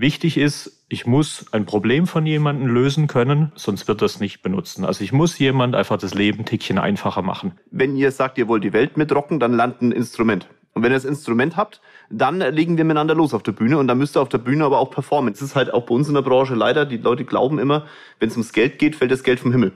[0.00, 4.84] Wichtig ist, ich muss ein Problem von jemandem lösen können, sonst wird das nicht benutzen.
[4.84, 7.58] Also ich muss jemand einfach das Leben ein Tickchen einfacher machen.
[7.72, 10.46] Wenn ihr sagt, ihr wollt die Welt mitrocken, dann lernt ein Instrument.
[10.72, 11.80] Und wenn ihr das Instrument habt,
[12.10, 14.64] dann legen wir miteinander los auf der Bühne und dann müsst ihr auf der Bühne
[14.64, 15.32] aber auch performen.
[15.32, 17.86] Das ist halt auch bei uns in der Branche leider, die Leute glauben immer,
[18.20, 19.72] wenn es ums Geld geht, fällt das Geld vom Himmel.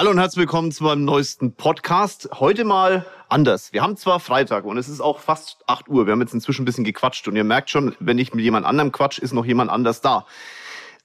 [0.00, 2.30] Hallo und herzlich willkommen zu meinem neuesten Podcast.
[2.32, 3.74] Heute mal anders.
[3.74, 6.06] Wir haben zwar Freitag und es ist auch fast 8 Uhr.
[6.06, 8.64] Wir haben jetzt inzwischen ein bisschen gequatscht und ihr merkt schon, wenn ich mit jemand
[8.64, 10.24] anderem quatsch, ist noch jemand anders da.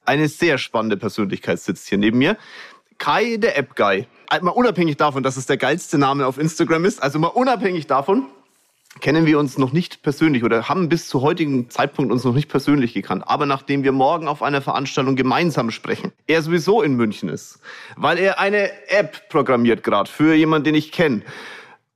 [0.05, 2.37] Eine sehr spannende Persönlichkeit sitzt hier neben mir.
[2.97, 4.07] Kai, der App Guy.
[4.39, 8.27] Mal unabhängig davon, dass es der geilste Name auf Instagram ist, also mal unabhängig davon,
[9.01, 12.49] kennen wir uns noch nicht persönlich oder haben bis zu heutigen Zeitpunkt uns noch nicht
[12.49, 13.23] persönlich gekannt.
[13.27, 17.59] Aber nachdem wir morgen auf einer Veranstaltung gemeinsam sprechen, er sowieso in München ist,
[17.97, 21.21] weil er eine App programmiert gerade für jemanden, den ich kenne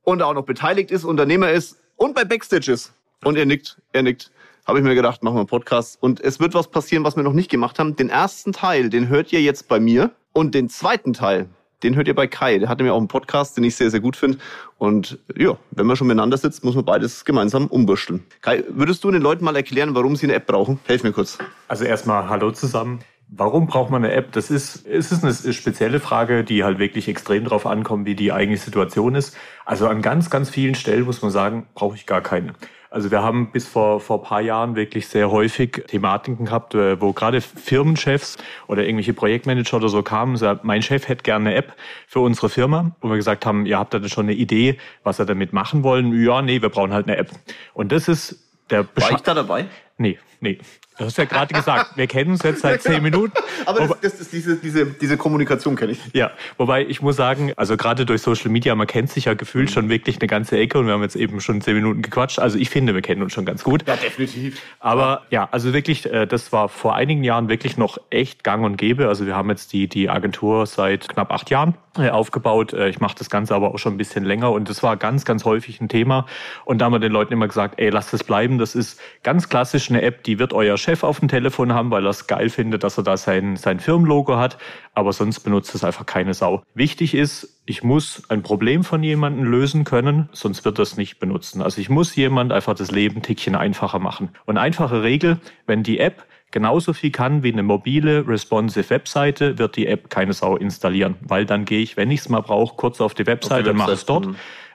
[0.02, 2.92] und auch noch beteiligt ist, Unternehmer ist und bei Backstage ist.
[3.24, 4.30] Und er nickt, er nickt.
[4.66, 6.00] Habe ich mir gedacht, machen wir einen Podcast.
[6.00, 7.96] Und es wird was passieren, was wir noch nicht gemacht haben.
[7.96, 10.10] Den ersten Teil, den hört ihr jetzt bei mir.
[10.32, 11.48] Und den zweiten Teil,
[11.82, 12.58] den hört ihr bei Kai.
[12.58, 14.38] Der hatte mir auch einen Podcast, den ich sehr, sehr gut finde.
[14.78, 18.24] Und ja, wenn man schon miteinander sitzt, muss man beides gemeinsam umwursteln.
[18.42, 20.80] Kai, würdest du den Leuten mal erklären, warum sie eine App brauchen?
[20.86, 21.38] Helf mir kurz.
[21.68, 23.00] Also erstmal Hallo zusammen.
[23.32, 24.32] Warum braucht man eine App?
[24.32, 28.32] Das ist, es ist eine spezielle Frage, die halt wirklich extrem drauf ankommt, wie die
[28.32, 29.36] eigene Situation ist.
[29.64, 32.54] Also an ganz, ganz vielen Stellen muss man sagen, brauche ich gar keine.
[32.92, 37.12] Also wir haben bis vor, vor paar Jahren wirklich sehr häufig Thematiken gehabt, äh, wo
[37.12, 41.56] gerade Firmenchefs oder irgendwelche Projektmanager oder so kamen und sagten, mein Chef hätte gerne eine
[41.56, 41.76] App
[42.08, 45.24] für unsere Firma, wo wir gesagt haben, ihr habt da schon eine Idee, was ihr
[45.24, 46.20] damit machen wollen?
[46.20, 47.30] Ja, nee, wir brauchen halt eine App.
[47.74, 49.66] Und das ist der Besch War ich da dabei?
[49.96, 50.58] Nee, nee.
[51.00, 53.32] Du hast ja gerade gesagt, wir kennen uns jetzt seit zehn Minuten.
[53.64, 56.00] Aber das, das ist diese, diese, diese Kommunikation kenne ich.
[56.12, 59.70] Ja, wobei ich muss sagen, also gerade durch Social Media, man kennt sich ja gefühlt
[59.70, 59.72] mhm.
[59.72, 62.38] schon wirklich eine ganze Ecke und wir haben jetzt eben schon zehn Minuten gequatscht.
[62.38, 63.88] Also ich finde, wir kennen uns schon ganz gut.
[63.88, 64.60] Ja, definitiv.
[64.78, 68.76] Aber ja, also wirklich, äh, das war vor einigen Jahren wirklich noch echt gang und
[68.76, 69.08] gäbe.
[69.08, 72.74] Also wir haben jetzt die, die Agentur seit knapp acht Jahren äh, aufgebaut.
[72.74, 75.24] Äh, ich mache das Ganze aber auch schon ein bisschen länger und das war ganz,
[75.24, 76.26] ganz häufig ein Thema.
[76.66, 78.58] Und da haben wir den Leuten immer gesagt, ey, lasst es bleiben.
[78.58, 82.04] Das ist ganz klassisch eine App, die wird euer Chef auf dem Telefon haben, weil
[82.04, 84.58] er es geil findet, dass er da sein, sein Firmenlogo hat.
[84.94, 86.62] Aber sonst benutzt es einfach keine Sau.
[86.74, 91.62] Wichtig ist, ich muss ein Problem von jemandem lösen können, sonst wird das nicht benutzen.
[91.62, 94.30] Also ich muss jemand einfach das Leben ein Tickchen einfacher machen.
[94.46, 99.76] Und einfache Regel, wenn die App genauso viel kann wie eine mobile, responsive Webseite, wird
[99.76, 101.16] die App keine Sau installieren.
[101.20, 103.92] Weil dann gehe ich, wenn ich es mal brauche, kurz auf die Webseite, und mache
[103.92, 104.28] es dort.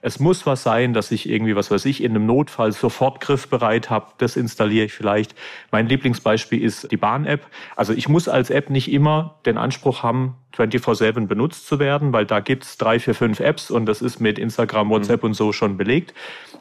[0.05, 0.07] Mhm.
[0.07, 3.89] Es muss was sein, dass ich irgendwie, was weiß ich, in einem Notfall sofort griffbereit
[3.89, 4.07] habe.
[4.17, 5.35] Das installiere ich vielleicht.
[5.71, 7.45] Mein Lieblingsbeispiel ist die Bahn-App.
[7.75, 12.25] Also ich muss als App nicht immer den Anspruch haben, 24-7 benutzt zu werden, weil
[12.25, 15.29] da gibt's drei, vier, fünf Apps und das ist mit Instagram, WhatsApp mhm.
[15.29, 16.13] und so schon belegt.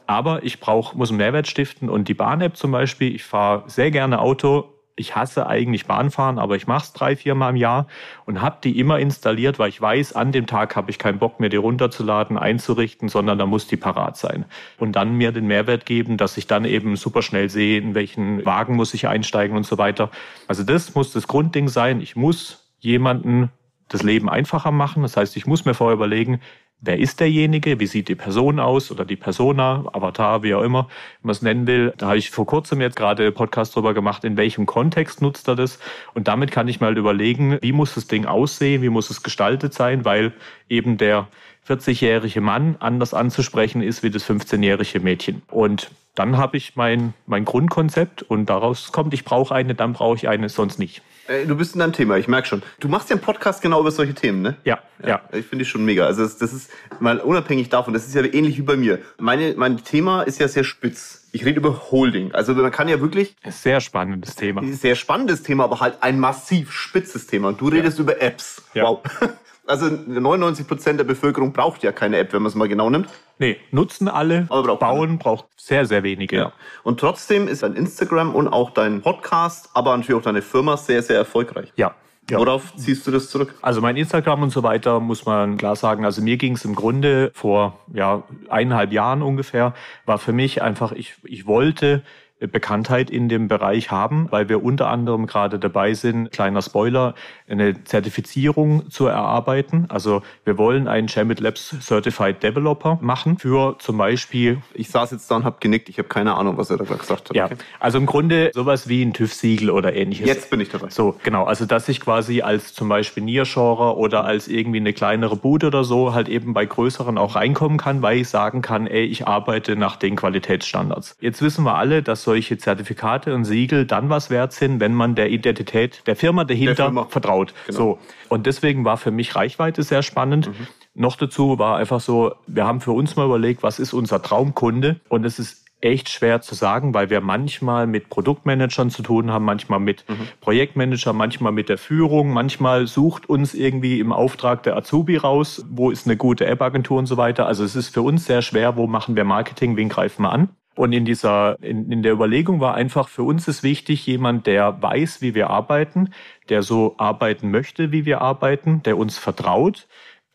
[0.07, 3.91] Aber ich brauche, muss einen Mehrwert stiften und die Bahn-App zum Beispiel, ich fahre sehr
[3.91, 7.87] gerne Auto, ich hasse eigentlich Bahnfahren, aber ich mache es drei, vier Mal im Jahr
[8.27, 11.41] und habe die immer installiert, weil ich weiß, an dem Tag habe ich keinen Bock
[11.41, 14.45] mehr, die runterzuladen, einzurichten, sondern da muss die parat sein.
[14.79, 18.45] Und dann mir den Mehrwert geben, dass ich dann eben super schnell sehe, in welchen
[18.45, 20.11] Wagen muss ich einsteigen und so weiter.
[20.47, 22.01] Also das muss das Grundding sein.
[22.01, 23.51] Ich muss jemanden
[23.89, 25.03] das Leben einfacher machen.
[25.03, 26.41] Das heißt, ich muss mir vorher überlegen,
[26.81, 30.89] wer ist derjenige, wie sieht die Person aus oder die Persona, Avatar, wie auch immer
[31.23, 31.95] man es nennen will.
[31.97, 35.57] Da habe ich vor kurzem jetzt gerade Podcast drüber gemacht, in welchem Kontext nutzt er
[35.57, 35.79] das.
[36.13, 39.75] Und damit kann ich mal überlegen, wie muss das Ding aussehen, wie muss es gestaltet
[39.75, 40.33] sein, weil
[40.69, 41.29] eben der
[41.67, 45.43] 40-jährige Mann anders anzusprechen ist wie das 15-jährige Mädchen.
[45.51, 50.17] Und dann habe ich mein, mein Grundkonzept und daraus kommt, ich brauche eine, dann brauche
[50.17, 51.03] ich eine, sonst nicht.
[51.27, 52.63] Äh, du bist in deinem Thema, ich merke schon.
[52.81, 54.57] Du machst ja einen Podcast genau über solche Themen, ne?
[54.65, 55.09] Ja, ja.
[55.09, 55.23] ja.
[55.33, 56.07] Ich finde es schon mega.
[56.07, 56.71] Also das, das ist
[57.01, 58.99] mal unabhängig davon, das ist ja ähnlich wie bei mir.
[59.19, 61.29] Meine, mein Thema ist ja sehr spitz.
[61.33, 62.33] Ich rede über Holding.
[62.33, 63.35] Also man kann ja wirklich...
[63.49, 64.63] Sehr spannendes Thema.
[64.73, 67.49] Sehr spannendes Thema, aber halt ein massiv spitzes Thema.
[67.49, 68.03] Und du redest ja.
[68.03, 68.63] über Apps.
[68.75, 68.85] Ja.
[68.85, 69.03] Wow.
[69.67, 73.09] Also 99 Prozent der Bevölkerung braucht ja keine App, wenn man es mal genau nimmt.
[73.39, 75.19] Nee, nutzen alle, aber braucht bauen alle.
[75.19, 76.37] braucht sehr, sehr wenige.
[76.37, 76.53] Ja.
[76.83, 81.03] Und trotzdem ist dein Instagram und auch dein Podcast, aber natürlich auch deine Firma sehr,
[81.03, 81.73] sehr erfolgreich.
[81.77, 81.95] Ja,
[82.31, 82.39] ja.
[82.39, 83.55] Worauf ziehst du das zurück?
[83.61, 86.07] Also mein Instagram und so weiter muss man klar sagen.
[86.07, 89.75] Also mir ging es im Grunde vor ja eineinhalb Jahren ungefähr
[90.07, 92.03] war für mich einfach ich ich wollte
[92.49, 97.15] Bekanntheit in dem Bereich haben, weil wir unter anderem gerade dabei sind, kleiner Spoiler,
[97.49, 99.87] eine Zertifizierung zu erarbeiten.
[99.89, 104.59] Also wir wollen einen Chamit Labs Certified Developer machen für zum Beispiel.
[104.73, 105.89] Ich saß jetzt da und habe genickt.
[105.89, 107.37] Ich habe keine Ahnung, was er da gesagt hat.
[107.37, 107.57] Ja, okay.
[107.81, 110.27] also im Grunde sowas wie ein TÜV-Siegel oder ähnliches.
[110.27, 110.91] Jetzt bin ich dabei.
[110.91, 111.45] So, genau.
[111.45, 115.85] Also dass ich quasi als zum Beispiel Nearshorer oder als irgendwie eine kleinere Bude oder
[115.85, 119.77] so halt eben bei größeren auch reinkommen kann, weil ich sagen kann, ey, ich arbeite
[119.77, 121.17] nach den Qualitätsstandards.
[121.21, 125.15] Jetzt wissen wir alle, dass solche Zertifikate und Siegel dann was wert sind, wenn man
[125.15, 127.05] der Identität der Firma dahinter der Firma.
[127.05, 127.55] vertraut.
[127.67, 127.79] Genau.
[127.79, 127.99] So.
[128.29, 130.49] Und deswegen war für mich Reichweite sehr spannend.
[130.49, 130.67] Mhm.
[130.95, 134.99] Noch dazu war einfach so, wir haben für uns mal überlegt, was ist unser Traumkunde?
[135.09, 139.45] Und es ist echt schwer zu sagen, weil wir manchmal mit Produktmanagern zu tun haben,
[139.45, 140.27] manchmal mit mhm.
[140.41, 145.93] Projektmanager, manchmal mit der Führung, manchmal sucht uns irgendwie im Auftrag der Azubi raus, wo
[145.93, 147.47] ist eine gute App-Agentur und so weiter.
[147.47, 150.49] Also es ist für uns sehr schwer, wo machen wir Marketing, wen greifen wir an.
[150.75, 154.83] Und in dieser, in, in der Überlegung war einfach, für uns ist wichtig, jemand, der
[154.83, 156.11] weiß, wie wir arbeiten,
[156.49, 159.87] der so arbeiten möchte, wie wir arbeiten, der uns vertraut.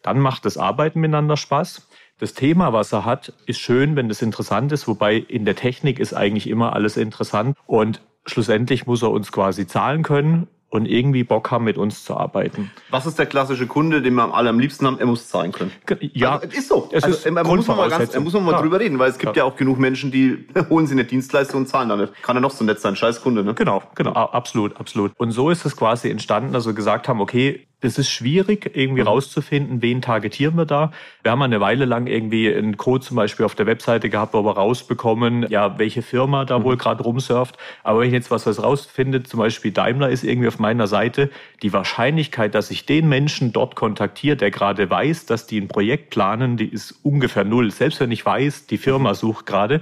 [0.01, 1.89] Dann macht das Arbeiten miteinander Spaß.
[2.19, 6.00] Das Thema, was er hat, ist schön, wenn das interessant ist, wobei in der Technik
[6.00, 7.57] ist eigentlich immer alles interessant.
[7.65, 12.16] Und schlussendlich muss er uns quasi zahlen können und irgendwie Bock haben, mit uns zu
[12.16, 12.71] arbeiten.
[12.89, 15.00] Was ist der klassische Kunde, den wir alle am liebsten haben?
[15.00, 15.71] Er muss zahlen können.
[16.13, 16.89] Ja, also, ist so.
[16.92, 18.62] Es also, ist er muss man mal ganz, muss man mal ja.
[18.62, 19.44] drüber reden, weil es gibt ja.
[19.44, 22.13] ja auch genug Menschen, die holen sich eine Dienstleistung und zahlen dann nicht.
[22.21, 23.54] Kann er noch so nett sein, scheiß Kunde, ne?
[23.54, 25.12] Genau, genau, absolut, absolut.
[25.18, 29.02] Und so ist es quasi entstanden, dass wir gesagt haben, okay, das ist schwierig, irgendwie
[29.02, 29.08] mhm.
[29.08, 30.92] rauszufinden, wen targetieren wir da.
[31.24, 34.44] Wir haben eine Weile lang irgendwie einen Code zum Beispiel auf der Webseite gehabt, wo
[34.44, 36.64] wir rausbekommen, ja, welche Firma da mhm.
[36.64, 37.58] wohl gerade rumsurft.
[37.84, 41.30] Aber wenn ich jetzt was, was rausfinde, zum Beispiel Daimler ist irgendwie auf meiner Seite,
[41.62, 46.10] die Wahrscheinlichkeit, dass ich den Menschen dort kontaktiere, der gerade weiß, dass die ein Projekt
[46.10, 47.72] planen, die ist ungefähr null.
[47.72, 49.81] Selbst wenn ich weiß, die Firma sucht gerade.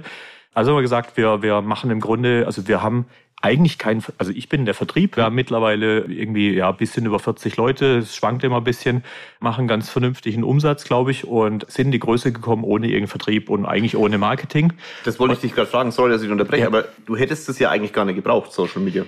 [0.54, 3.06] Also haben wir gesagt, wir, wir machen im Grunde, also wir haben
[3.40, 7.18] eigentlich kein, also ich bin der Vertrieb, wir haben mittlerweile irgendwie ja ein bisschen über
[7.18, 9.04] 40 Leute, es schwankt immer ein bisschen,
[9.38, 13.48] machen ganz vernünftigen Umsatz, glaube ich, und sind in die Größe gekommen ohne irgendeinen Vertrieb
[13.48, 14.72] und eigentlich ohne Marketing.
[15.04, 16.68] Das wollte ich dich gerade fragen, sorry, dass ich unterbreche, ja.
[16.68, 19.04] aber du hättest es ja eigentlich gar nicht gebraucht, Social Media.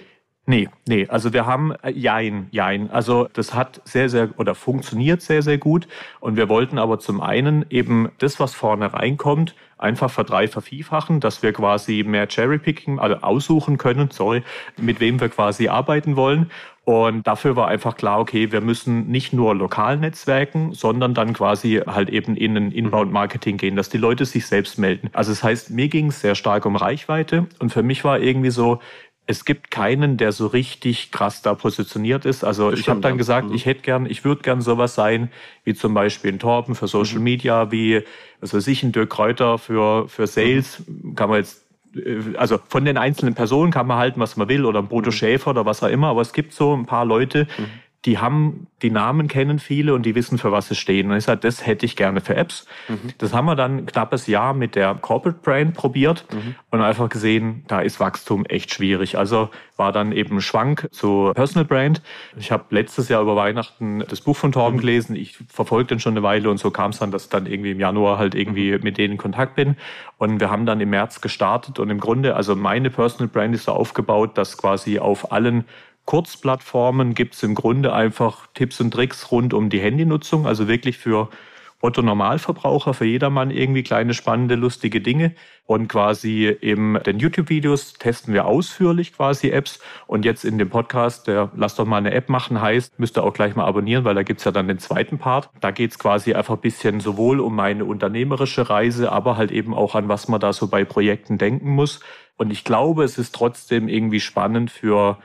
[0.46, 2.90] Nee, nee, also wir haben äh, Jein, Jein.
[2.90, 5.86] Also das hat sehr, sehr oder funktioniert sehr, sehr gut.
[6.18, 11.42] Und wir wollten aber zum einen eben das, was vorne reinkommt, einfach verdrei vervierfachen, dass
[11.42, 14.42] wir quasi mehr Cherrypicking, also aussuchen können, sorry,
[14.76, 16.50] mit wem wir quasi arbeiten wollen.
[16.84, 21.82] Und dafür war einfach klar, okay, wir müssen nicht nur lokal netzwerken, sondern dann quasi
[21.86, 25.10] halt eben in ein Inbound-Marketing gehen, dass die Leute sich selbst melden.
[25.12, 28.50] Also das heißt, mir ging es sehr stark um Reichweite und für mich war irgendwie
[28.50, 28.80] so,
[29.30, 32.42] es gibt keinen, der so richtig krass da positioniert ist.
[32.42, 33.54] Also das ich habe dann gesagt, mhm.
[33.54, 35.30] ich hätte gern, ich würde gern sowas sein,
[35.64, 37.24] wie zum Beispiel ein Torben für Social mhm.
[37.24, 38.02] Media, wie
[38.40, 40.82] was weiß ich, ein Dirk Kräuter für, für Sales.
[40.86, 41.14] Mhm.
[41.14, 44.64] Kann man jetzt, äh, also von den einzelnen Personen kann man halten, was man will,
[44.64, 45.14] oder ein Bodo mhm.
[45.14, 47.66] Schäfer oder was auch immer, aber es gibt so ein paar Leute, mhm
[48.06, 51.10] die haben, die Namen kennen viele und die wissen, für was sie stehen.
[51.10, 52.64] Und ich sage, das hätte ich gerne für Apps.
[52.88, 53.12] Mhm.
[53.18, 56.54] Das haben wir dann ein knappes Jahr mit der Corporate Brand probiert mhm.
[56.70, 59.18] und einfach gesehen, da ist Wachstum echt schwierig.
[59.18, 62.00] Also war dann eben Schwank zu Personal Brand.
[62.38, 64.80] Ich habe letztes Jahr über Weihnachten das Buch von Torben mhm.
[64.80, 65.14] gelesen.
[65.14, 67.72] Ich verfolge den schon eine Weile und so kam es dann, dass ich dann irgendwie
[67.72, 68.82] im Januar halt irgendwie mhm.
[68.82, 69.76] mit denen in Kontakt bin.
[70.16, 73.64] Und wir haben dann im März gestartet und im Grunde, also meine Personal Brand ist
[73.64, 75.64] so aufgebaut, dass quasi auf allen
[76.04, 80.98] Kurzplattformen gibt es im Grunde einfach Tipps und Tricks rund um die Handynutzung, also wirklich
[80.98, 81.28] für
[81.82, 85.32] Otto Normalverbraucher, für jedermann irgendwie kleine, spannende, lustige Dinge.
[85.64, 89.80] Und quasi in den YouTube-Videos testen wir ausführlich quasi Apps.
[90.06, 93.22] Und jetzt in dem Podcast, der Lass doch mal eine App machen heißt, müsst ihr
[93.22, 95.48] auch gleich mal abonnieren, weil da gibt's ja dann den zweiten Part.
[95.60, 99.94] Da geht's quasi einfach ein bisschen sowohl um meine unternehmerische Reise, aber halt eben auch
[99.94, 102.00] an, was man da so bei Projekten denken muss.
[102.36, 105.18] Und ich glaube, es ist trotzdem irgendwie spannend für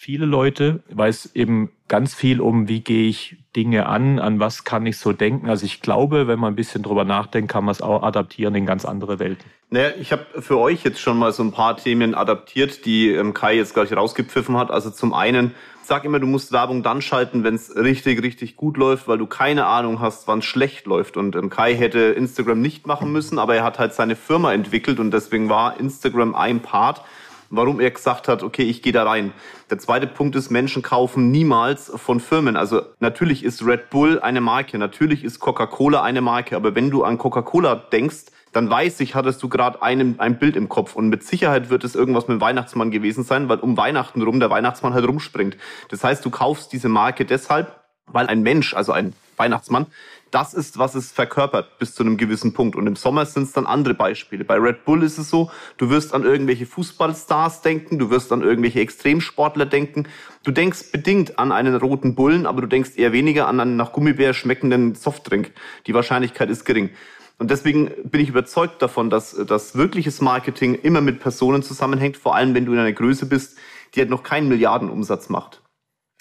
[0.00, 4.62] viele Leute, weil es eben ganz viel um, wie gehe ich Dinge an, an was
[4.62, 5.50] kann ich so denken.
[5.50, 8.64] Also ich glaube, wenn man ein bisschen drüber nachdenkt, kann man es auch adaptieren in
[8.64, 9.50] ganz andere Welten.
[9.70, 13.34] Naja, ich habe für euch jetzt schon mal so ein paar Themen adaptiert, die ähm,
[13.34, 14.70] Kai jetzt gleich rausgepfiffen hat.
[14.70, 15.52] Also zum einen,
[15.82, 19.26] sag immer, du musst Werbung dann schalten, wenn es richtig, richtig gut läuft, weil du
[19.26, 21.16] keine Ahnung hast, wann es schlecht läuft.
[21.16, 25.00] Und ähm, Kai hätte Instagram nicht machen müssen, aber er hat halt seine Firma entwickelt
[25.00, 27.02] und deswegen war Instagram ein Part
[27.50, 29.32] warum er gesagt hat, okay, ich gehe da rein.
[29.70, 32.56] Der zweite Punkt ist, Menschen kaufen niemals von Firmen.
[32.56, 37.04] Also natürlich ist Red Bull eine Marke, natürlich ist Coca-Cola eine Marke, aber wenn du
[37.04, 40.96] an Coca-Cola denkst, dann weiß ich, hattest du gerade ein, ein Bild im Kopf.
[40.96, 44.40] Und mit Sicherheit wird es irgendwas mit dem Weihnachtsmann gewesen sein, weil um Weihnachten rum
[44.40, 45.56] der Weihnachtsmann halt rumspringt.
[45.90, 47.77] Das heißt, du kaufst diese Marke deshalb,
[48.12, 49.86] weil ein Mensch, also ein Weihnachtsmann,
[50.30, 52.76] das ist, was es verkörpert bis zu einem gewissen Punkt.
[52.76, 54.44] Und im Sommer sind es dann andere Beispiele.
[54.44, 58.42] Bei Red Bull ist es so, du wirst an irgendwelche Fußballstars denken, du wirst an
[58.42, 60.06] irgendwelche Extremsportler denken.
[60.44, 63.92] Du denkst bedingt an einen roten Bullen, aber du denkst eher weniger an einen nach
[63.92, 65.52] Gummibär schmeckenden Softdrink.
[65.86, 66.90] Die Wahrscheinlichkeit ist gering.
[67.38, 72.34] Und deswegen bin ich überzeugt davon, dass das wirkliches Marketing immer mit Personen zusammenhängt, vor
[72.34, 73.56] allem wenn du in einer Größe bist,
[73.94, 75.62] die halt noch keinen Milliardenumsatz macht.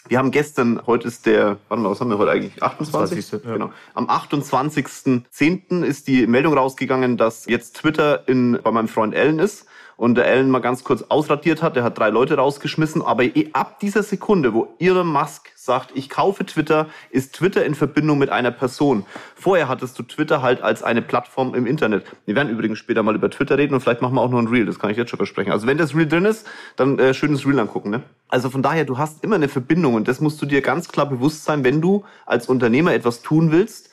[0.09, 2.63] Wir haben gestern, heute ist der, warte mal, was haben wir heute eigentlich?
[2.63, 3.27] 28.
[3.27, 3.45] 20.
[3.45, 3.53] Ja.
[3.53, 3.71] Genau.
[3.93, 5.83] Am 28.10.
[5.83, 9.65] ist die Meldung rausgegangen, dass jetzt Twitter in, bei meinem Freund Ellen ist
[9.97, 11.75] und der Ellen mal ganz kurz ausradiert hat.
[11.75, 13.01] Der hat drei Leute rausgeschmissen.
[13.01, 17.75] Aber eh ab dieser Sekunde, wo Elon Musk sagt, ich kaufe Twitter, ist Twitter in
[17.75, 19.05] Verbindung mit einer Person.
[19.35, 22.05] Vorher hattest du Twitter halt als eine Plattform im Internet.
[22.25, 24.47] Wir werden übrigens später mal über Twitter reden und vielleicht machen wir auch noch ein
[24.47, 24.65] Reel.
[24.65, 25.51] Das kann ich jetzt schon versprechen.
[25.51, 27.91] Also wenn das Reel drin ist, dann äh, schönes Reel angucken.
[27.91, 28.01] Ne?
[28.27, 31.07] Also von daher, du hast immer eine Verbindung und das musst du dir ganz klar
[31.07, 33.91] bewusst sein, wenn du als Unternehmer etwas tun willst.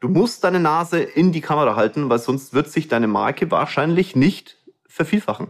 [0.00, 4.16] Du musst deine Nase in die Kamera halten, weil sonst wird sich deine Marke wahrscheinlich
[4.16, 4.58] nicht
[4.92, 5.48] vervielfachen.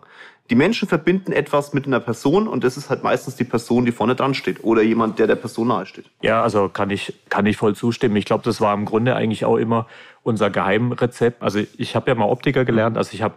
[0.50, 3.92] Die Menschen verbinden etwas mit einer Person und das ist halt meistens die Person, die
[3.92, 6.06] vorne dran steht oder jemand, der der Person nahe steht.
[6.20, 8.16] Ja, also kann ich, kann ich voll zustimmen.
[8.16, 9.86] Ich glaube, das war im Grunde eigentlich auch immer
[10.22, 11.42] unser Geheimrezept.
[11.42, 13.34] Also ich habe ja mal Optiker gelernt, also ich habe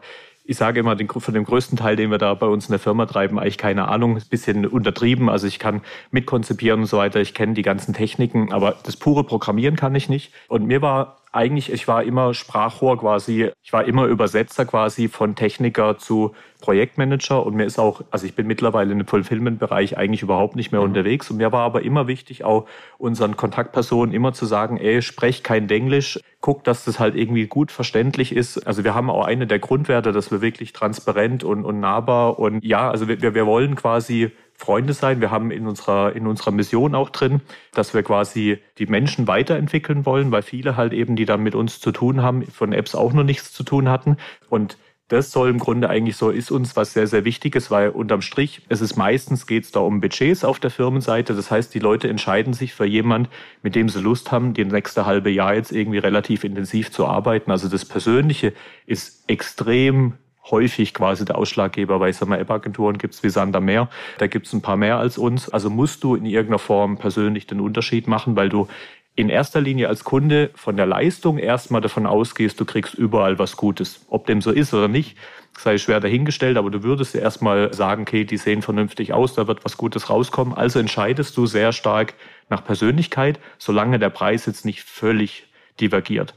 [0.47, 2.79] ich sage immer, den, von dem größten Teil, den wir da bei uns in der
[2.79, 5.27] Firma treiben, eigentlich keine Ahnung, ein bisschen untertrieben.
[5.27, 5.81] Also ich kann
[6.11, 10.07] mitkonzipieren und so weiter, ich kenne die ganzen Techniken, aber das pure Programmieren kann ich
[10.07, 10.31] nicht.
[10.47, 15.35] Und mir war eigentlich, ich war immer Sprachrohr quasi, ich war immer Übersetzer quasi von
[15.35, 20.55] Techniker zu Projektmanager und mir ist auch, also ich bin mittlerweile im Fulfillment-Bereich eigentlich überhaupt
[20.55, 20.87] nicht mehr mhm.
[20.87, 22.65] unterwegs und mir war aber immer wichtig, auch
[22.97, 27.71] unseren Kontaktpersonen immer zu sagen, ey, sprech kein Englisch, guck, dass das halt irgendwie gut
[27.71, 28.65] verständlich ist.
[28.65, 32.63] Also wir haben auch eine der Grundwerte, dass wir wirklich transparent und, und nahbar und
[32.63, 35.21] ja, also wir, wir wollen quasi Freunde sein.
[35.21, 37.41] Wir haben in unserer, in unserer Mission auch drin,
[37.73, 41.79] dass wir quasi die Menschen weiterentwickeln wollen, weil viele halt eben, die dann mit uns
[41.79, 44.17] zu tun haben, von Apps auch noch nichts zu tun hatten.
[44.49, 48.21] Und das soll im Grunde eigentlich so, ist uns was sehr, sehr Wichtiges, weil unterm
[48.21, 51.35] Strich, es ist meistens geht es da um Budgets auf der Firmenseite.
[51.35, 53.29] Das heißt, die Leute entscheiden sich für jemand,
[53.61, 57.51] mit dem sie Lust haben, die nächste halbe Jahr jetzt irgendwie relativ intensiv zu arbeiten.
[57.51, 58.53] Also das Persönliche
[58.87, 60.13] ist extrem
[60.51, 63.89] häufig quasi der Ausschlaggeber, weil ich sag mal, App-Agenturen gibt es wie Sander mehr.
[64.17, 65.49] Da gibt es ein paar mehr als uns.
[65.49, 68.67] Also musst du in irgendeiner Form persönlich den Unterschied machen, weil du
[69.15, 73.55] in erster Linie als Kunde von der Leistung erstmal davon ausgehst, du kriegst überall was
[73.55, 74.05] Gutes.
[74.09, 75.17] Ob dem so ist oder nicht,
[75.57, 79.63] sei schwer dahingestellt, aber du würdest erstmal sagen, okay, die sehen vernünftig aus, da wird
[79.63, 80.53] was Gutes rauskommen.
[80.53, 82.13] Also entscheidest du sehr stark
[82.49, 85.47] nach Persönlichkeit, solange der Preis jetzt nicht völlig
[85.79, 86.33] divergiert.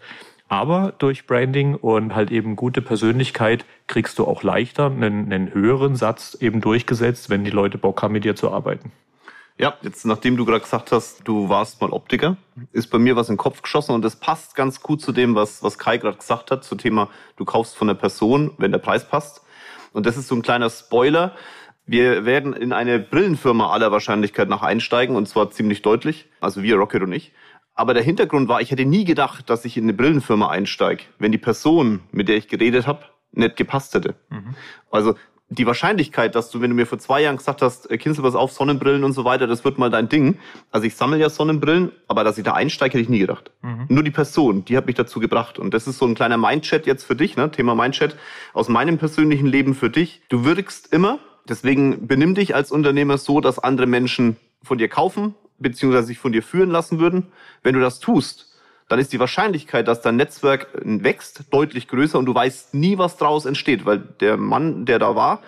[0.48, 5.94] Aber durch Branding und halt eben gute Persönlichkeit kriegst du auch leichter einen, einen höheren
[5.94, 8.90] Satz eben durchgesetzt, wenn die Leute Bock haben, mit dir zu arbeiten.
[9.58, 12.36] Ja, jetzt nachdem du gerade gesagt hast, du warst mal Optiker,
[12.72, 15.34] ist bei mir was in den Kopf geschossen und das passt ganz gut zu dem,
[15.34, 18.78] was, was Kai gerade gesagt hat, zum Thema, du kaufst von der Person, wenn der
[18.78, 19.42] Preis passt.
[19.92, 21.34] Und das ist so ein kleiner Spoiler.
[21.86, 26.76] Wir werden in eine Brillenfirma aller Wahrscheinlichkeit nach einsteigen und zwar ziemlich deutlich, also wir,
[26.76, 27.32] Rocket und ich.
[27.78, 31.30] Aber der Hintergrund war, ich hätte nie gedacht, dass ich in eine Brillenfirma einsteige, wenn
[31.30, 34.16] die Person, mit der ich geredet habe, nicht gepasst hätte.
[34.30, 34.56] Mhm.
[34.90, 35.14] Also
[35.48, 38.34] die Wahrscheinlichkeit, dass du, wenn du mir vor zwei Jahren gesagt hast, äh, Kinzel, was
[38.34, 40.38] auf, Sonnenbrillen und so weiter, das wird mal dein Ding.
[40.72, 43.52] Also ich sammle ja Sonnenbrillen, aber dass ich da einsteige, hätte ich nie gedacht.
[43.62, 43.86] Mhm.
[43.88, 45.60] Nur die Person, die hat mich dazu gebracht.
[45.60, 47.48] Und das ist so ein kleiner Mindchat jetzt für dich, ne?
[47.52, 48.16] Thema Mindchat
[48.54, 50.20] aus meinem persönlichen Leben für dich.
[50.30, 55.36] Du wirkst immer, deswegen benimm dich als Unternehmer so, dass andere Menschen von dir kaufen
[55.58, 57.26] beziehungsweise sich von dir führen lassen würden.
[57.62, 58.48] Wenn du das tust,
[58.88, 63.16] dann ist die Wahrscheinlichkeit, dass dein Netzwerk wächst, deutlich größer und du weißt nie, was
[63.16, 65.42] daraus entsteht, weil der Mann, der da war,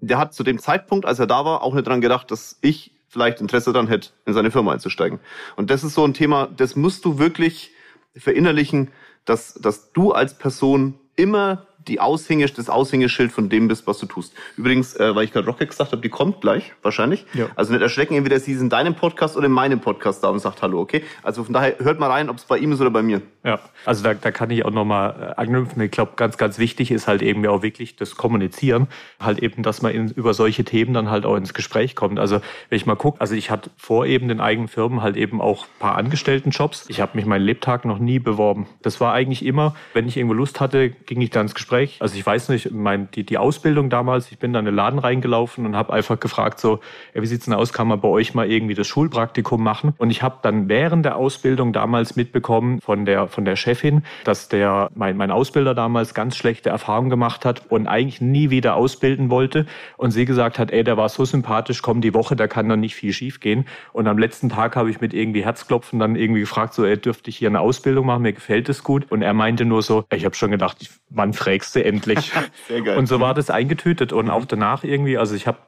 [0.00, 2.90] der hat zu dem Zeitpunkt, als er da war, auch nicht dran gedacht, dass ich
[3.08, 5.20] vielleicht Interesse daran hätte, in seine Firma einzusteigen.
[5.54, 7.70] Und das ist so ein Thema, das musst du wirklich
[8.16, 8.90] verinnerlichen,
[9.24, 14.06] dass, dass du als Person immer die Aushänge, das Aushängeschild von dem bist, was du
[14.06, 14.34] tust.
[14.56, 17.26] Übrigens, äh, weil ich gerade Rocket gesagt habe, die kommt gleich, wahrscheinlich.
[17.34, 17.46] Ja.
[17.56, 20.38] Also nicht erschrecken, entweder sie ist in deinem Podcast oder in meinem Podcast da und
[20.38, 21.02] sagt Hallo, okay?
[21.22, 23.22] Also von daher hört mal rein, ob es bei ihm ist oder bei mir.
[23.44, 25.82] Ja, also da, da kann ich auch nochmal äh, anknüpfen.
[25.82, 28.86] Ich glaube, ganz, ganz wichtig ist halt eben ja auch wirklich das Kommunizieren.
[29.18, 32.18] Halt eben, dass man in, über solche Themen dann halt auch ins Gespräch kommt.
[32.18, 35.40] Also wenn ich mal gucke, also ich hatte vor eben den eigenen Firmen halt eben
[35.40, 36.86] auch paar Angestelltenjobs.
[36.88, 38.66] Ich habe mich meinen Lebtag noch nie beworben.
[38.82, 41.96] Das war eigentlich immer, wenn ich irgendwo Lust hatte, ging ich da ins Gespräch Bewerbungsgespräch.
[42.00, 44.98] Also ich weiß nicht, mein, die, die Ausbildung damals, ich bin da in den Laden
[44.98, 46.80] reingelaufen und habe einfach gefragt, so,
[47.14, 49.94] ja, wie sieht's denn aus, kann man bei euch mal irgendwie das Schulpraktikum machen?
[49.98, 54.48] Und ich habe dann während der Ausbildung damals mitbekommen von der, von der Chefin, dass
[54.48, 59.30] der, mein, mein Ausbilder damals ganz schlechte Erfahrungen gemacht hat und eigentlich nie wieder ausbilden
[59.30, 59.66] wollte.
[59.96, 62.80] Und sie gesagt hat, ey, der war so sympathisch, komm die Woche, da kann dann
[62.80, 63.66] nicht viel schief gehen.
[63.92, 67.30] Und am letzten Tag habe ich mit irgendwie Herzklopfen dann irgendwie gefragt, so, ey, dürfte
[67.30, 69.10] ich hier eine Ausbildung machen, mir gefällt es gut.
[69.10, 70.78] Und er meinte nur so, ich habe schon gedacht,
[71.14, 72.32] wann fragst du endlich?
[72.68, 72.98] Sehr geil.
[72.98, 74.12] Und so war das eingetütet.
[74.12, 75.58] Und auch danach irgendwie, also ich habe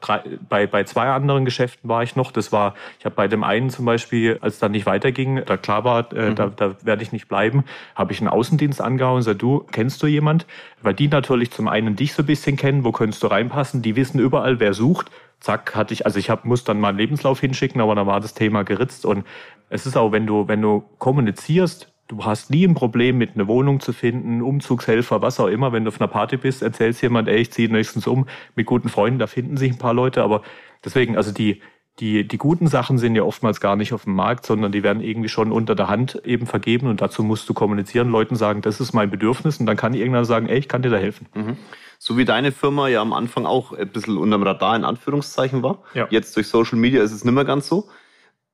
[0.49, 2.33] bei, bei zwei anderen Geschäften war ich noch.
[2.33, 5.57] Das war, ich habe bei dem einen zum Beispiel, als es dann nicht weiterging, da
[5.57, 6.35] klar war, äh, mhm.
[6.35, 10.03] da, da werde ich nicht bleiben, habe ich einen Außendienst angehauen und gesagt, du, kennst
[10.03, 10.47] du jemand?
[10.83, 13.97] Weil die natürlich zum einen dich so ein bisschen kennen, wo könntest du reinpassen, die
[13.97, 15.11] wissen überall, wer sucht
[15.45, 18.21] zack, hatte ich, also ich hab, muss dann mal einen Lebenslauf hinschicken, aber dann war
[18.21, 19.05] das Thema geritzt.
[19.05, 19.27] Und
[19.69, 23.47] es ist auch, wenn du, wenn du kommunizierst, du hast nie ein Problem mit einer
[23.49, 25.73] Wohnung zu finden, Umzugshelfer, was auch immer.
[25.73, 28.89] Wenn du auf einer Party bist, erzählst jemand, ey, ich ziehe nächstens um mit guten
[28.89, 30.23] Freunden, da finden sich ein paar Leute.
[30.23, 30.43] Aber
[30.85, 31.61] deswegen, also die,
[32.01, 35.03] die, die guten Sachen sind ja oftmals gar nicht auf dem Markt, sondern die werden
[35.03, 38.81] irgendwie schon unter der Hand eben vergeben und dazu musst du kommunizieren, Leuten sagen, das
[38.81, 41.27] ist mein Bedürfnis und dann kann irgendwann sagen, ey, ich kann dir da helfen.
[41.35, 41.57] Mhm.
[41.99, 45.79] So wie deine Firma ja am Anfang auch ein bisschen unterm Radar in Anführungszeichen war.
[45.95, 46.07] Ja.
[46.11, 47.89] Jetzt durch Social Media ist es nicht mehr ganz so.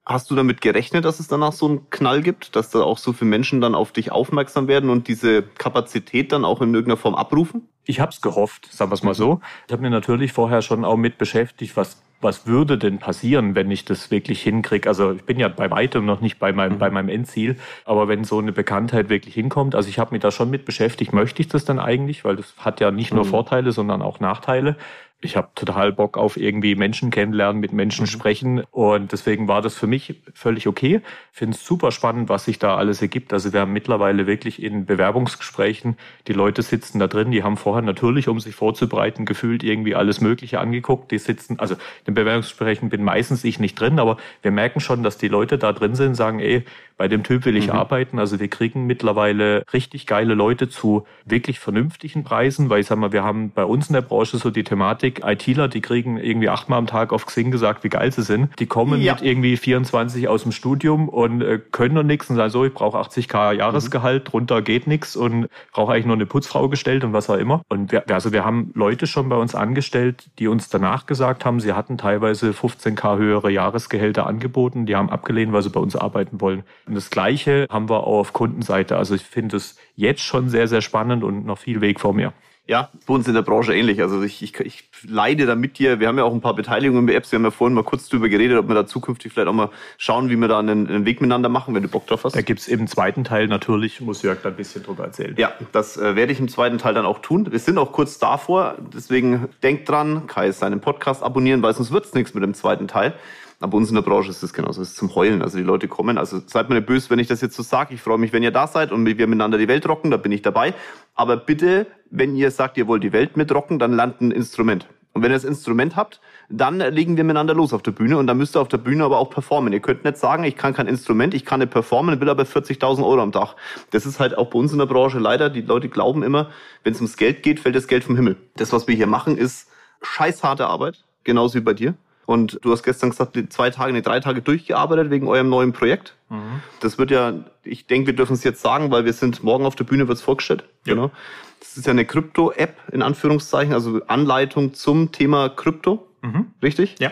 [0.07, 3.13] Hast du damit gerechnet, dass es danach so einen Knall gibt, dass da auch so
[3.13, 7.15] viele Menschen dann auf dich aufmerksam werden und diese Kapazität dann auch in irgendeiner Form
[7.15, 7.69] abrufen?
[7.85, 9.41] Ich habe es gehofft, sagen wir es mal so.
[9.67, 13.71] Ich habe mir natürlich vorher schon auch mit beschäftigt, was was würde denn passieren, wenn
[13.71, 14.89] ich das wirklich hinkriege?
[14.89, 16.79] Also ich bin ja bei weitem noch nicht bei meinem, mhm.
[16.79, 20.31] bei meinem Endziel, aber wenn so eine Bekanntheit wirklich hinkommt, also ich habe mich da
[20.31, 23.31] schon mit beschäftigt, möchte ich das dann eigentlich, weil das hat ja nicht nur mhm.
[23.31, 24.77] Vorteile, sondern auch Nachteile
[25.23, 28.09] ich habe total Bock auf irgendwie Menschen kennenlernen, mit Menschen mhm.
[28.09, 31.03] sprechen und deswegen war das für mich völlig okay.
[31.31, 33.33] Finde es super spannend, was sich da alles ergibt.
[33.33, 35.97] Also wir haben mittlerweile wirklich in Bewerbungsgesprächen,
[36.27, 40.21] die Leute sitzen da drin, die haben vorher natürlich, um sich vorzubereiten, gefühlt irgendwie alles
[40.21, 41.11] Mögliche angeguckt.
[41.11, 45.19] Die sitzen, also in Bewerbungsgesprächen bin meistens ich nicht drin, aber wir merken schon, dass
[45.19, 46.65] die Leute da drin sind, sagen, ey,
[47.01, 47.73] bei dem Typ will ich mhm.
[47.73, 48.19] arbeiten.
[48.19, 53.11] Also wir kriegen mittlerweile richtig geile Leute zu wirklich vernünftigen Preisen, weil ich sag mal,
[53.11, 56.79] wir haben bei uns in der Branche so die Thematik, ITler, die kriegen irgendwie achtmal
[56.79, 58.51] am Tag auf Xing gesagt, wie geil sie sind.
[58.59, 59.15] Die kommen ja.
[59.15, 62.75] mit irgendwie 24 aus dem Studium und äh, können noch nichts und sagen so, ich
[62.75, 64.31] brauche 80k Jahresgehalt, mhm.
[64.31, 67.63] drunter geht nichts und brauche eigentlich nur eine Putzfrau gestellt und was auch immer.
[67.71, 71.61] Und wir, also wir haben Leute schon bei uns angestellt, die uns danach gesagt haben,
[71.61, 76.43] sie hatten teilweise 15k höhere Jahresgehälter angeboten, die haben abgelehnt, weil sie bei uns arbeiten
[76.43, 76.63] wollen.
[76.91, 78.97] Und das Gleiche haben wir auch auf Kundenseite.
[78.97, 82.33] Also ich finde es jetzt schon sehr, sehr spannend und noch viel Weg vor mir.
[82.71, 84.01] Ja, bei uns in der Branche ähnlich.
[84.01, 85.99] Also ich, ich, ich leide da mit dir.
[85.99, 87.33] Wir haben ja auch ein paar Beteiligungen bei Apps.
[87.33, 89.71] Wir haben ja vorhin mal kurz drüber geredet, ob wir da zukünftig vielleicht auch mal
[89.99, 92.37] schauen, wie wir da einen, einen Weg miteinander machen, wenn du Bock drauf hast.
[92.37, 95.35] Da gibt's im zweiten Teil natürlich, muss Jörg da ein bisschen drüber erzählen.
[95.37, 97.51] Ja, das äh, werde ich im zweiten Teil dann auch tun.
[97.51, 98.77] Wir sind auch kurz davor.
[98.95, 102.87] Deswegen denkt dran, Kai ist seinen Podcast abonnieren, weil sonst wird's nichts mit dem zweiten
[102.87, 103.15] Teil.
[103.63, 104.81] Aber uns in der Branche ist das genauso.
[104.81, 105.43] Es ist zum Heulen.
[105.43, 106.17] Also die Leute kommen.
[106.17, 107.93] Also seid mir nicht böse, wenn ich das jetzt so sage.
[107.95, 110.11] Ich freue mich, wenn ihr da seid und wir miteinander die Welt rocken.
[110.11, 110.73] Da bin ich dabei.
[111.21, 114.89] Aber bitte, wenn ihr sagt, ihr wollt die Welt mitrocken, dann lernt ein Instrument.
[115.13, 118.17] Und wenn ihr das Instrument habt, dann legen wir miteinander los auf der Bühne.
[118.17, 119.71] Und dann müsst ihr auf der Bühne aber auch performen.
[119.75, 123.05] Ihr könnt nicht sagen, ich kann kein Instrument, ich kann nicht performen, will aber 40.000
[123.05, 123.55] Euro am Tag.
[123.91, 125.51] Das ist halt auch bei uns in der Branche leider.
[125.51, 126.49] Die Leute glauben immer,
[126.85, 128.37] wenn es ums Geld geht, fällt das Geld vom Himmel.
[128.57, 129.69] Das, was wir hier machen, ist
[130.01, 131.05] scheißharte Arbeit.
[131.25, 131.97] Genauso wie bei dir.
[132.31, 136.15] Und du hast gestern gesagt, zwei Tage, nee, drei Tage durchgearbeitet wegen eurem neuen Projekt.
[136.29, 136.63] Mhm.
[136.79, 139.75] Das wird ja, ich denke, wir dürfen es jetzt sagen, weil wir sind morgen auf
[139.75, 140.63] der Bühne, wird es vorgestellt.
[140.87, 140.95] Ja.
[140.95, 141.11] Genau.
[141.59, 146.07] Das ist ja eine Krypto-App, in Anführungszeichen, also Anleitung zum Thema Krypto.
[146.23, 146.53] Mhm.
[146.63, 146.95] Richtig?
[147.01, 147.11] Ja.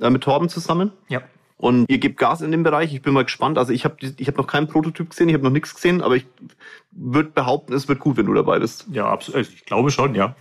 [0.00, 0.92] Äh, mit Torben zusammen.
[1.08, 1.20] Ja.
[1.58, 2.94] Und ihr gebt Gas in dem Bereich.
[2.94, 3.58] Ich bin mal gespannt.
[3.58, 6.16] Also ich habe ich hab noch keinen Prototyp gesehen, ich habe noch nichts gesehen, aber
[6.16, 6.24] ich
[6.90, 8.86] würde behaupten, es wird gut, wenn du dabei bist.
[8.92, 9.36] Ja, absolut.
[9.36, 10.34] Also ich glaube schon, ja.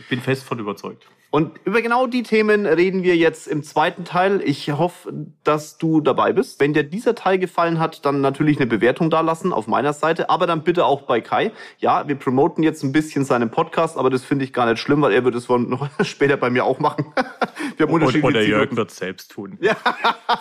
[0.00, 1.06] Ich bin fest von überzeugt.
[1.32, 4.42] Und über genau die Themen reden wir jetzt im zweiten Teil.
[4.44, 5.10] Ich hoffe,
[5.44, 6.60] dass du dabei bist.
[6.60, 10.46] Wenn dir dieser Teil gefallen hat, dann natürlich eine Bewertung dalassen auf meiner Seite, aber
[10.46, 11.50] dann bitte auch bei Kai.
[11.78, 15.00] Ja, wir promoten jetzt ein bisschen seinen Podcast, aber das finde ich gar nicht schlimm,
[15.00, 17.06] weil er wird es noch später bei mir auch machen.
[17.78, 19.58] wir haben unterschiedliche Oder Jürgen wird es selbst tun.
[19.62, 19.76] Ja,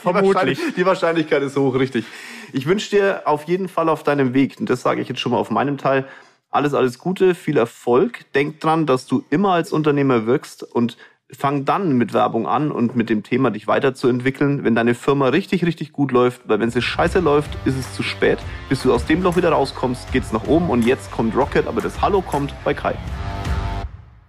[0.02, 0.60] vermutlich.
[0.60, 2.04] Die, die Wahrscheinlichkeit ist hoch, richtig.
[2.52, 5.32] Ich wünsche dir auf jeden Fall auf deinem Weg, und das sage ich jetzt schon
[5.32, 6.06] mal auf meinem Teil,
[6.52, 8.32] alles, alles Gute, viel Erfolg.
[8.34, 10.98] Denk dran, dass du immer als Unternehmer wirkst und
[11.32, 15.66] fang dann mit Werbung an und mit dem Thema dich weiterzuentwickeln, wenn deine Firma richtig,
[15.66, 18.40] richtig gut läuft, weil wenn sie scheiße läuft, ist es zu spät.
[18.68, 21.80] Bis du aus dem Loch wieder rauskommst, geht's nach oben und jetzt kommt Rocket, aber
[21.80, 22.96] das Hallo kommt bei Kai.